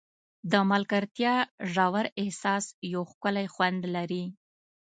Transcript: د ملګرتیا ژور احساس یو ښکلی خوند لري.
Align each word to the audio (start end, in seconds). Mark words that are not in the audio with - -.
د 0.51 0.53
ملګرتیا 0.71 1.35
ژور 1.73 2.05
احساس 2.21 2.65
یو 2.93 3.01
ښکلی 3.11 3.47
خوند 3.53 3.81
لري. 3.95 4.23